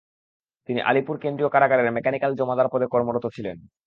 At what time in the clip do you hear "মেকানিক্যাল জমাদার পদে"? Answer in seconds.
1.97-2.87